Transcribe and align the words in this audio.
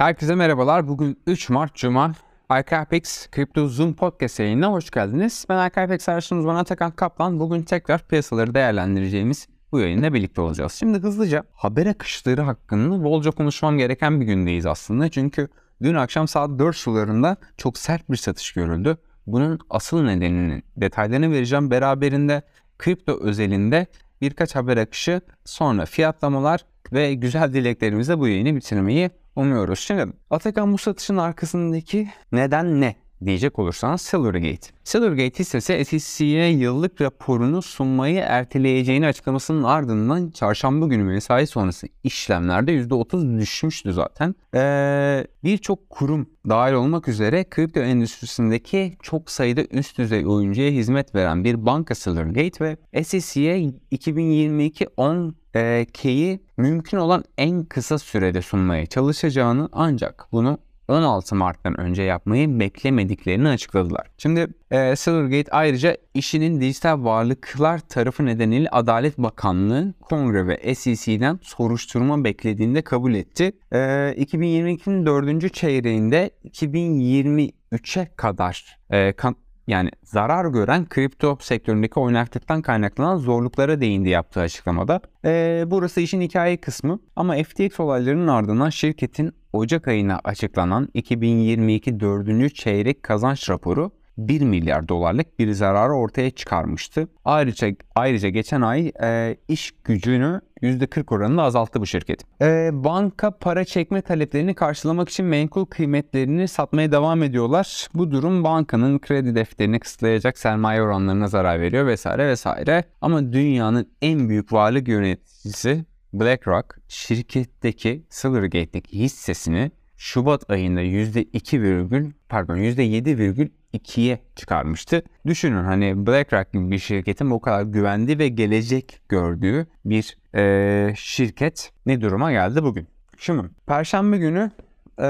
Herkese 0.00 0.34
merhabalar. 0.34 0.88
Bugün 0.88 1.18
3 1.26 1.50
Mart 1.50 1.74
Cuma. 1.74 2.12
iCapex 2.60 3.30
Crypto 3.34 3.68
Zoom 3.68 3.94
Podcast 3.94 4.40
yayınına 4.40 4.72
hoş 4.72 4.90
geldiniz. 4.90 5.46
Ben 5.48 5.68
iCapex 5.68 6.08
araştırma 6.08 6.40
uzmanı 6.40 6.58
Atakan 6.58 6.90
Kaplan. 6.90 7.40
Bugün 7.40 7.62
tekrar 7.62 8.08
piyasaları 8.08 8.54
değerlendireceğimiz 8.54 9.48
bu 9.72 9.80
yayında 9.80 10.14
birlikte 10.14 10.40
olacağız. 10.40 10.72
Şimdi 10.72 10.98
hızlıca 10.98 11.44
haber 11.52 11.86
akışları 11.86 12.42
hakkında 12.42 13.04
bolca 13.04 13.30
konuşmam 13.30 13.78
gereken 13.78 14.20
bir 14.20 14.26
gündeyiz 14.26 14.66
aslında. 14.66 15.08
Çünkü 15.08 15.48
dün 15.82 15.94
akşam 15.94 16.28
saat 16.28 16.50
4 16.58 16.76
sularında 16.76 17.36
çok 17.56 17.78
sert 17.78 18.10
bir 18.10 18.16
satış 18.16 18.52
görüldü. 18.52 18.96
Bunun 19.26 19.58
asıl 19.70 20.02
nedenini, 20.02 20.62
detaylarını 20.76 21.32
vereceğim. 21.32 21.70
Beraberinde 21.70 22.42
kripto 22.78 23.20
özelinde 23.20 23.86
birkaç 24.20 24.56
haber 24.56 24.76
akışı, 24.76 25.20
sonra 25.44 25.86
fiyatlamalar 25.86 26.64
ve 26.92 27.14
güzel 27.14 27.52
dileklerimizle 27.52 28.18
bu 28.18 28.28
yayını 28.28 28.56
bitirmeyi 28.56 29.10
umuyoruz. 29.36 29.78
Şimdi 29.78 30.12
Atakan 30.30 30.72
bu 30.72 30.78
satışın 30.78 31.16
arkasındaki 31.16 32.08
neden 32.32 32.80
ne? 32.80 32.96
Diyecek 33.26 33.58
olursanız 33.58 34.00
Silvergate. 34.00 34.68
Silvergate 34.84 35.38
hissesi 35.38 35.84
SEC'ye 35.84 36.48
yıllık 36.50 37.00
raporunu 37.00 37.62
sunmayı 37.62 38.18
erteleyeceğini 38.18 39.06
açıklamasının 39.06 39.62
ardından 39.62 40.30
çarşamba 40.30 40.86
günü 40.86 41.04
mesai 41.04 41.46
sonrası 41.46 41.86
işlemlerde 42.04 42.72
%30 42.72 43.40
düşmüştü 43.40 43.92
zaten. 43.92 44.34
Ee, 44.54 45.26
Birçok 45.44 45.90
kurum 45.90 46.26
dahil 46.48 46.72
olmak 46.72 47.08
üzere 47.08 47.44
kripto 47.44 47.80
endüstrisindeki 47.80 48.96
çok 49.02 49.30
sayıda 49.30 49.62
üst 49.70 49.98
düzey 49.98 50.26
oyuncuya 50.26 50.70
hizmet 50.70 51.14
veren 51.14 51.44
bir 51.44 51.66
banka 51.66 51.94
Silvergate 51.94 52.64
ve 52.64 53.04
SEC'ye 53.04 53.72
2022 53.90 54.86
10 54.96 55.34
e, 55.54 55.86
K'yi 55.92 56.40
mümkün 56.56 56.98
olan 56.98 57.24
en 57.38 57.64
kısa 57.64 57.98
sürede 57.98 58.42
sunmaya 58.42 58.86
çalışacağını 58.86 59.68
ancak 59.72 60.26
bunu 60.32 60.58
16 60.90 61.34
Mart'tan 61.36 61.80
önce 61.80 62.02
yapmayı 62.02 62.60
beklemediklerini 62.60 63.48
açıkladılar. 63.48 64.06
Şimdi 64.18 64.46
e, 64.70 64.96
Silvergate 64.96 65.52
ayrıca 65.52 65.96
işinin 66.14 66.60
dijital 66.60 67.04
varlıklar 67.04 67.78
tarafı 67.78 68.26
nedeniyle 68.26 68.68
Adalet 68.68 69.18
Bakanlığı, 69.18 69.94
Kongre 70.00 70.46
ve 70.46 70.74
SEC'den 70.74 71.38
soruşturma 71.42 72.24
beklediğinde 72.24 72.82
kabul 72.82 73.14
etti. 73.14 73.52
E, 73.72 73.78
2022'nin 73.78 75.06
4. 75.06 75.54
çeyreğinde 75.54 76.30
2023'e 76.44 78.08
kadar 78.16 78.78
e, 78.90 79.12
kan 79.12 79.36
yani 79.70 79.90
zarar 80.04 80.44
gören 80.44 80.88
kripto 80.88 81.38
sektöründeki 81.40 82.00
oynaklıktan 82.00 82.62
kaynaklanan 82.62 83.16
zorluklara 83.16 83.80
değindi 83.80 84.08
yaptığı 84.08 84.40
açıklamada. 84.40 85.00
Ee, 85.24 85.64
burası 85.66 86.00
işin 86.00 86.20
hikaye 86.20 86.56
kısmı 86.56 87.00
ama 87.16 87.34
FTX 87.34 87.80
olaylarının 87.80 88.28
ardından 88.28 88.70
şirketin 88.70 89.32
Ocak 89.52 89.88
ayına 89.88 90.20
açıklanan 90.24 90.88
2022 90.94 92.00
4. 92.00 92.54
çeyrek 92.54 93.02
kazanç 93.02 93.50
raporu 93.50 93.90
1 94.28 94.40
milyar 94.40 94.88
dolarlık 94.88 95.38
bir 95.38 95.52
zararı 95.52 95.92
ortaya 95.92 96.30
çıkarmıştı. 96.30 97.08
Ayrıca 97.24 97.68
ayrıca 97.94 98.28
geçen 98.28 98.60
ay 98.60 98.92
e, 99.02 99.36
iş 99.48 99.72
gücünü 99.84 100.40
%40 100.62 101.14
oranında 101.14 101.42
azalttı 101.42 101.80
bu 101.80 101.86
şirket. 101.86 102.22
E, 102.42 102.70
banka 102.72 103.30
para 103.30 103.64
çekme 103.64 104.02
taleplerini 104.02 104.54
karşılamak 104.54 105.08
için 105.08 105.26
menkul 105.26 105.66
kıymetlerini 105.66 106.48
satmaya 106.48 106.92
devam 106.92 107.22
ediyorlar. 107.22 107.88
Bu 107.94 108.10
durum 108.10 108.44
bankanın 108.44 108.98
kredi 108.98 109.34
defterini 109.34 109.80
kısıtlayacak 109.80 110.38
sermaye 110.38 110.82
oranlarına 110.82 111.28
zarar 111.28 111.60
veriyor 111.60 111.86
vesaire 111.86 112.28
vesaire. 112.28 112.84
Ama 113.00 113.32
dünyanın 113.32 113.88
en 114.02 114.28
büyük 114.28 114.52
varlık 114.52 114.88
yöneticisi 114.88 115.84
BlackRock 116.12 116.78
şirketteki 116.88 118.06
Silvergate'deki 118.08 118.98
hissesini 118.98 119.70
Şubat 120.02 120.50
ayında 120.50 120.82
%2, 120.82 122.12
pardon 122.28 122.56
%7,2'ye 122.56 124.18
çıkarmıştı. 124.36 125.02
Düşünün 125.26 125.64
hani 125.64 126.06
BlackRock 126.06 126.52
gibi 126.52 126.70
bir 126.70 126.78
şirketin 126.78 127.30
bu 127.30 127.40
kadar 127.40 127.62
güvenli 127.62 128.18
ve 128.18 128.28
gelecek 128.28 129.00
gördüğü 129.08 129.66
bir 129.84 130.18
e, 130.34 130.94
şirket 130.96 131.72
ne 131.86 132.00
duruma 132.00 132.32
geldi 132.32 132.62
bugün? 132.62 132.88
Şimdi 133.18 133.42
Perşembe 133.66 134.18
günü 134.18 134.50
ee, 134.98 135.06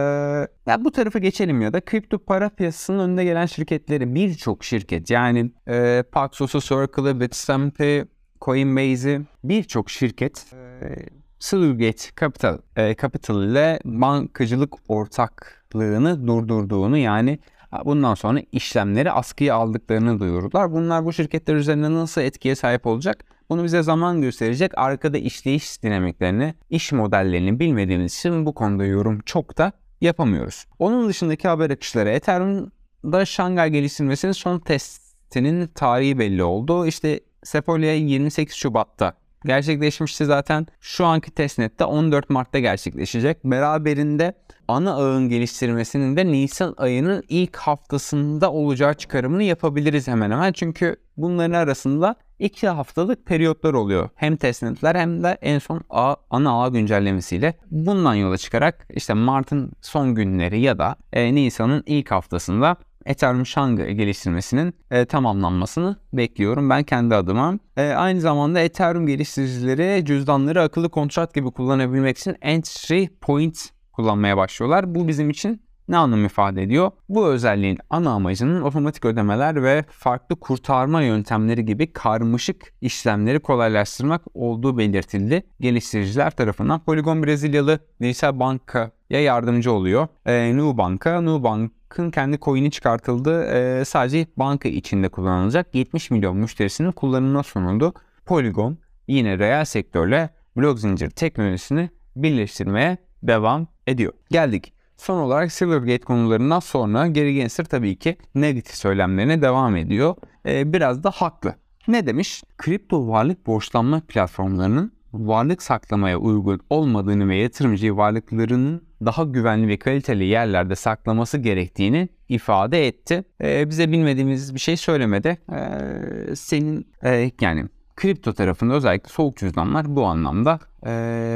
ya 0.67 0.85
bu 0.85 0.93
tarafa 0.93 1.19
geçelim 1.19 1.61
ya 1.61 1.73
da 1.73 1.81
kripto 1.81 2.19
para 2.19 2.49
piyasasının 2.49 2.99
önünde 2.99 3.25
gelen 3.25 3.47
şirketleri 3.47 4.15
birçok 4.15 4.65
şirket 4.65 5.11
yani 5.11 5.51
e, 5.69 6.05
Paxos'u, 6.13 6.61
Circle'ı, 6.61 7.21
Bitstamp'i, 7.21 8.05
Coinbase'i 8.41 9.21
birçok 9.45 9.91
şirket 9.91 10.47
e, 10.53 10.97
Silvergate 11.41 12.09
Capital, 12.21 12.59
e, 12.77 12.97
Capital 13.03 13.45
ile 13.45 13.81
bankacılık 13.85 14.75
ortaklığını 14.89 16.27
durdurduğunu 16.27 16.97
yani 16.97 17.39
bundan 17.85 18.15
sonra 18.15 18.41
işlemleri 18.53 19.13
askıya 19.13 19.55
aldıklarını 19.55 20.21
duyurdular. 20.21 20.73
Bunlar 20.73 21.05
bu 21.05 21.13
şirketler 21.13 21.55
üzerinde 21.55 21.91
nasıl 21.93 22.21
etkiye 22.21 22.55
sahip 22.55 22.87
olacak? 22.87 23.25
Bunu 23.51 23.65
bize 23.65 23.83
zaman 23.83 24.21
gösterecek. 24.21 24.79
Arkada 24.79 25.19
işleyiş 25.19 25.83
dinamiklerini, 25.83 26.55
iş 26.71 26.93
modellerini 26.93 27.61
bilmediğimiz 27.61 28.19
için 28.19 28.47
bu 28.47 28.55
konuda 28.55 28.85
yorum 28.85 29.21
çok 29.27 29.59
da 29.59 29.73
yapamıyoruz. 30.01 30.67
Onun 30.79 31.09
dışındaki 31.09 31.49
haber 31.49 31.71
akışları 31.71 32.09
Ethereum'da 32.09 33.25
Şangay 33.25 33.71
geliştirmesinin 33.71 34.33
son 34.33 34.59
testinin 34.59 35.67
tarihi 35.67 36.19
belli 36.19 36.43
oldu. 36.43 36.87
İşte 36.87 37.21
Sepolia 37.43 37.93
28 37.93 38.55
Şubat'ta 38.55 39.20
gerçekleşmişti 39.45 40.25
zaten. 40.25 40.67
Şu 40.81 41.07
anki 41.07 41.31
testnette 41.31 41.85
14 41.85 42.31
Mart'ta 42.31 42.59
gerçekleşecek. 42.59 43.45
Beraberinde 43.45 44.35
ana 44.69 44.95
ağın 44.95 45.29
geliştirmesinin 45.29 46.17
de 46.17 46.27
Nisan 46.27 46.75
ayının 46.77 47.23
ilk 47.29 47.57
haftasında 47.57 48.53
olacağı 48.53 48.95
çıkarımını 48.95 49.43
yapabiliriz 49.43 50.09
hemen 50.09 50.31
hemen. 50.31 50.53
Çünkü 50.53 50.97
bunların 51.17 51.55
arasında 51.55 52.17
iki 52.39 52.69
haftalık 52.69 53.27
periyotlar 53.27 53.75
oluyor. 53.75 54.09
Hem 54.15 54.37
testnetler 54.37 54.95
hem 54.95 55.23
de 55.23 55.39
en 55.43 55.59
son 55.59 55.81
ağ, 55.91 56.17
ana 56.31 56.63
ağ 56.63 56.69
güncellemesiyle. 56.69 57.55
Bundan 57.71 58.15
yola 58.15 58.39
çıkarak 58.39 58.87
işte 58.91 59.15
Mart'ın 59.15 59.73
son 59.81 60.15
günleri 60.15 60.61
ya 60.61 60.79
da 60.79 60.97
e, 61.13 61.35
Nisan'ın 61.35 61.83
ilk 61.87 62.11
haftasında 62.11 62.77
Ethereum 63.07 63.47
Shanghai 63.47 63.97
geliştirmesinin 63.97 64.75
e, 64.91 65.05
tamamlanmasını 65.05 65.97
bekliyorum 66.13 66.71
ben 66.71 66.83
kendi 66.83 67.15
adıma. 67.15 67.59
E, 67.77 67.83
aynı 67.83 68.21
zamanda 68.21 68.61
Ethereum 68.61 69.07
geliştiricileri 69.07 70.05
cüzdanları 70.05 70.63
akıllı 70.63 70.89
kontrat 70.91 71.35
gibi 71.35 71.51
kullanabilmek 71.51 72.19
için 72.19 72.37
entry 72.43 73.09
point 73.21 73.71
kullanmaya 73.93 74.37
başlıyorlar. 74.37 74.95
Bu 74.95 75.09
bizim 75.09 75.31
için 75.31 75.63
ne 75.91 75.97
anlam 75.97 76.25
ifade 76.25 76.63
ediyor? 76.63 76.91
Bu 77.09 77.27
özelliğin 77.27 77.79
ana 77.91 78.11
amacının 78.11 78.63
otomatik 78.63 79.05
ödemeler 79.05 79.63
ve 79.63 79.85
farklı 79.91 80.37
kurtarma 80.37 81.03
yöntemleri 81.03 81.65
gibi 81.65 81.93
karmaşık 81.93 82.73
işlemleri 82.81 83.41
kolaylaştırmak 83.41 84.23
olduğu 84.35 84.79
belirtildi. 84.79 85.43
Geliştiriciler 85.61 86.31
tarafından 86.31 86.85
Polygon 86.85 87.25
Brezilyalı 87.25 87.79
Dijital 88.01 88.41
Banka'ya 88.41 89.21
yardımcı 89.23 89.73
oluyor. 89.73 90.09
E, 90.27 90.57
Nubank'a, 90.57 91.21
Nubank'ın 91.21 92.11
kendi 92.11 92.39
coin'i 92.41 92.71
çıkartıldı. 92.71 93.45
E, 93.45 93.85
sadece 93.85 94.27
banka 94.37 94.69
içinde 94.69 95.09
kullanılacak 95.09 95.75
70 95.75 96.11
milyon 96.11 96.37
müşterisinin 96.37 96.93
kullanımına 96.93 97.43
sunuldu. 97.43 97.95
Polygon 98.27 98.79
yine 99.09 99.39
reel 99.39 99.65
sektörle 99.65 100.31
blok 100.57 100.79
zincir 100.79 101.11
teknolojisini 101.11 101.91
birleştirmeye 102.17 102.99
devam 103.23 103.67
ediyor. 103.87 104.13
Geldik 104.31 104.80
Son 105.01 105.19
olarak 105.19 105.53
Silvergate 105.53 106.05
konularından 106.05 106.61
sonra 106.61 107.07
Gary 107.07 107.33
Gensler 107.33 107.65
tabii 107.65 107.97
ki 107.97 108.17
negatif 108.35 108.75
söylemlerine 108.75 109.43
devam 109.43 109.77
ediyor. 109.77 110.15
Ee, 110.47 110.73
biraz 110.73 111.05
da 111.05 111.11
haklı. 111.11 111.55
Ne 111.89 112.07
demiş? 112.07 112.43
Kripto 112.59 113.09
varlık 113.09 113.47
borçlanma 113.47 114.01
platformlarının 114.09 114.93
varlık 115.13 115.63
saklamaya 115.63 116.19
uygun 116.19 116.61
olmadığını 116.71 117.29
ve 117.29 117.37
yatırımcı 117.37 117.97
varlıklarının 117.97 118.83
daha 119.05 119.25
güvenli 119.25 119.69
ve 119.69 119.79
kaliteli 119.79 120.25
yerlerde 120.25 120.77
saklaması 120.77 121.39
gerektiğini 121.39 122.09
ifade 122.29 122.87
etti. 122.87 123.25
Ee, 123.43 123.69
bize 123.71 123.93
bilmediğimiz 123.93 124.55
bir 124.55 124.61
şey 124.61 124.77
söylemedi. 124.77 125.39
Ee, 125.53 126.37
senin 126.37 126.87
e, 127.05 127.31
yani 127.41 127.65
kripto 128.01 128.33
tarafında 128.33 128.75
özellikle 128.75 129.09
soğuk 129.09 129.37
cüzdanlar 129.37 129.97
bu 129.97 130.07
anlamda 130.07 130.59
e, 130.87 130.93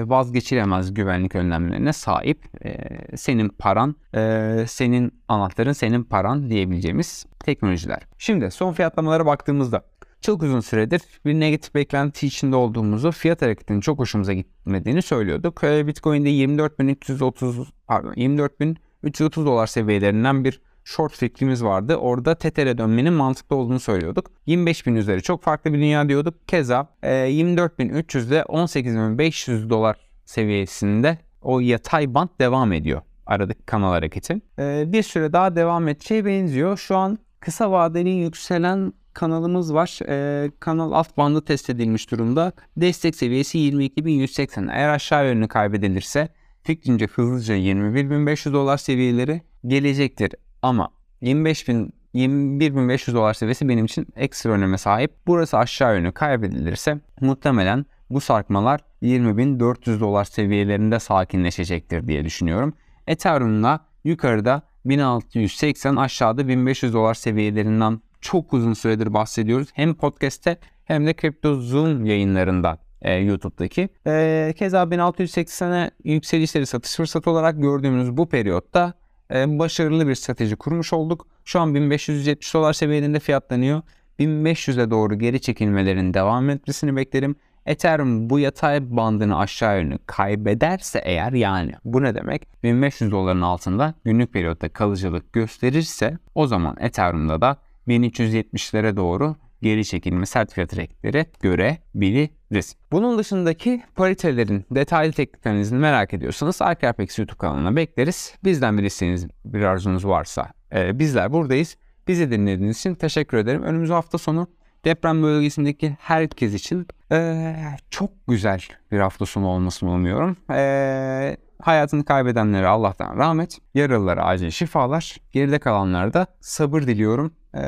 vazgeçilemez 0.06 0.94
güvenlik 0.94 1.34
önlemlerine 1.34 1.92
sahip. 1.92 2.64
E, 2.64 2.76
senin 3.16 3.48
paran, 3.48 3.96
e, 4.14 4.64
senin 4.68 5.12
anahtarın, 5.28 5.72
senin 5.72 6.02
paran 6.02 6.50
diyebileceğimiz 6.50 7.26
teknolojiler. 7.40 8.02
Şimdi 8.18 8.50
son 8.50 8.72
fiyatlamalara 8.72 9.26
baktığımızda 9.26 9.82
çok 10.20 10.42
uzun 10.42 10.60
süredir 10.60 11.02
bir 11.26 11.34
negatif 11.34 11.74
beklenti 11.74 12.26
içinde 12.26 12.56
olduğumuzu, 12.56 13.12
fiyat 13.12 13.42
hareketinin 13.42 13.80
çok 13.80 13.98
hoşumuza 13.98 14.32
gitmediğini 14.32 15.02
söylüyorduk. 15.02 15.62
Bitcoin'de 15.62 16.30
24.330 16.30 17.66
pardon 17.86 18.12
24.330 18.12 19.46
dolar 19.46 19.66
seviyelerinden 19.66 20.44
bir 20.44 20.60
short 20.84 21.12
fikrimiz 21.12 21.64
vardı. 21.64 21.96
Orada 21.96 22.34
Tether'e 22.34 22.78
dönmenin 22.78 23.12
mantıklı 23.12 23.56
olduğunu 23.56 23.80
söylüyorduk. 23.80 24.30
25 24.46 24.86
bin 24.86 24.94
üzeri 24.94 25.22
çok 25.22 25.42
farklı 25.42 25.72
bir 25.72 25.78
dünya 25.78 26.08
diyorduk. 26.08 26.48
Keza 26.48 26.88
e, 27.02 27.10
24.300 27.10 28.26
ile 28.26 28.40
18.500 28.40 29.70
dolar 29.70 29.96
seviyesinde 30.24 31.18
o 31.42 31.60
yatay 31.60 32.14
band 32.14 32.28
devam 32.40 32.72
ediyor. 32.72 33.02
aradaki 33.26 33.62
kanal 33.62 33.90
hareketi. 33.90 34.40
Ee, 34.58 34.84
bir 34.86 35.02
süre 35.02 35.32
daha 35.32 35.56
devam 35.56 35.88
edeceği 35.88 36.24
benziyor. 36.24 36.76
Şu 36.78 36.96
an 36.96 37.18
kısa 37.40 37.70
vadeli 37.70 38.10
yükselen 38.10 38.92
kanalımız 39.14 39.74
var. 39.74 39.98
Ee, 40.08 40.50
kanal 40.60 40.92
alt 40.92 41.16
bandı 41.16 41.44
test 41.44 41.70
edilmiş 41.70 42.10
durumda. 42.10 42.52
Destek 42.76 43.16
seviyesi 43.16 43.58
22.180. 43.58 44.72
Eğer 44.72 44.88
aşağı 44.88 45.26
yönünü 45.26 45.48
kaybedilirse 45.48 46.28
fikrince 46.62 47.06
hızlıca 47.06 47.54
21.500 47.54 48.52
dolar 48.52 48.76
seviyeleri 48.76 49.42
gelecektir. 49.66 50.32
Ama 50.64 50.88
25.000 51.22 51.90
21.500 52.14 53.14
dolar 53.14 53.34
seviyesi 53.34 53.68
benim 53.68 53.84
için 53.84 54.06
ekstra 54.16 54.50
öneme 54.50 54.78
sahip. 54.78 55.12
Burası 55.26 55.58
aşağı 55.58 55.94
yönü 55.96 56.12
kaybedilirse 56.12 57.00
muhtemelen 57.20 57.86
bu 58.10 58.20
sarkmalar 58.20 58.80
20.400 59.02 60.00
dolar 60.00 60.24
seviyelerinde 60.24 60.98
sakinleşecektir 60.98 62.08
diye 62.08 62.24
düşünüyorum. 62.24 62.74
Ethereum'la 63.06 63.80
yukarıda 64.04 64.62
1680 64.84 65.96
aşağıda 65.96 66.48
1500 66.48 66.94
dolar 66.94 67.14
seviyelerinden 67.14 68.00
çok 68.20 68.52
uzun 68.52 68.74
süredir 68.74 69.14
bahsediyoruz. 69.14 69.68
Hem 69.74 69.94
podcast'te 69.94 70.58
hem 70.84 71.06
de 71.06 71.14
Crypto 71.14 71.54
Zoom 71.54 72.04
yayınlarında 72.04 72.78
e, 73.02 73.14
YouTube'daki. 73.14 73.88
E, 74.06 74.54
keza 74.56 74.82
1680'e 74.82 75.90
yükselişleri 76.04 76.66
satış 76.66 76.96
fırsatı 76.96 77.30
olarak 77.30 77.62
gördüğümüz 77.62 78.16
bu 78.16 78.28
periyotta 78.28 78.94
e, 79.30 79.58
başarılı 79.58 80.08
bir 80.08 80.14
strateji 80.14 80.56
kurmuş 80.56 80.92
olduk. 80.92 81.26
Şu 81.44 81.60
an 81.60 81.74
1570 81.74 82.54
dolar 82.54 82.72
seviyelerinde 82.72 83.20
fiyatlanıyor. 83.20 83.82
1500'e 84.20 84.90
doğru 84.90 85.18
geri 85.18 85.40
çekilmelerin 85.40 86.14
devam 86.14 86.50
etmesini 86.50 86.96
beklerim. 86.96 87.36
Ethereum 87.66 88.30
bu 88.30 88.38
yatay 88.38 88.96
bandını 88.96 89.38
aşağı 89.38 89.80
yönlü 89.80 89.98
kaybederse 90.06 91.02
eğer 91.04 91.32
yani 91.32 91.72
bu 91.84 92.02
ne 92.02 92.14
demek? 92.14 92.62
1500 92.62 93.10
doların 93.10 93.42
altında 93.42 93.94
günlük 94.04 94.32
periyotta 94.32 94.68
kalıcılık 94.68 95.32
gösterirse 95.32 96.18
o 96.34 96.46
zaman 96.46 96.76
Ethereum'da 96.80 97.40
da 97.40 97.56
1370'lere 97.88 98.96
doğru 98.96 99.36
geri 99.64 99.84
çekilme 99.84 100.26
sertifika 100.26 100.66
trackleri 100.66 101.26
görebiliriz. 101.40 102.76
Bunun 102.92 103.18
dışındaki 103.18 103.82
paritelerin 103.94 104.64
detaylı 104.70 105.12
teknik 105.12 105.46
analizini 105.46 105.78
merak 105.78 106.14
ediyorsanız 106.14 106.62
ArcApex 106.62 107.18
YouTube 107.18 107.38
kanalına 107.38 107.76
bekleriz. 107.76 108.34
Bizden 108.44 108.78
bir 108.78 108.82
isteğiniz, 108.82 109.26
bir 109.44 109.62
arzunuz 109.62 110.06
varsa 110.06 110.52
e, 110.74 110.98
bizler 110.98 111.32
buradayız. 111.32 111.76
Bizi 112.08 112.30
dinlediğiniz 112.30 112.78
için 112.78 112.94
teşekkür 112.94 113.38
ederim. 113.38 113.62
Önümüz 113.62 113.90
hafta 113.90 114.18
sonu 114.18 114.48
deprem 114.84 115.22
bölgesindeki 115.22 115.96
herkes 116.00 116.54
için 116.54 116.86
e, 117.12 117.54
çok 117.90 118.10
güzel 118.28 118.60
bir 118.92 118.98
hafta 118.98 119.26
sonu 119.26 119.46
olmasını 119.46 119.90
umuyorum. 119.90 120.36
E, 120.50 121.36
hayatını 121.62 122.04
kaybedenlere 122.04 122.66
Allah'tan 122.66 123.16
rahmet, 123.18 123.58
yaralılara 123.74 124.24
acil 124.24 124.50
şifalar, 124.50 125.16
geride 125.32 125.58
kalanlara 125.58 126.12
da 126.12 126.26
sabır 126.40 126.82
diliyorum. 126.82 127.32
E, 127.54 127.62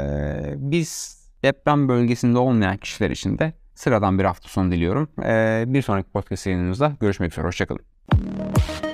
biz 0.57 1.26
deprem 1.47 1.89
bölgesinde 1.89 2.39
olmayan 2.39 2.77
kişiler 2.77 3.11
için 3.11 3.39
de 3.39 3.53
sıradan 3.75 4.19
bir 4.19 4.25
hafta 4.25 4.49
sonu 4.49 4.73
diliyorum. 4.73 5.09
E, 5.25 5.65
bir 5.67 5.83
sonraki 5.83 6.11
podcast 6.11 6.47
yayınımızda 6.47 6.93
görüşmek 7.01 7.33
üzere. 7.33 7.47
Hoşçakalın. 7.47 8.86